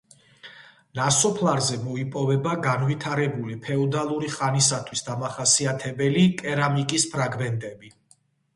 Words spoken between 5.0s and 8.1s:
დამახასიათებელი კერამიკის ფრაგმენტები.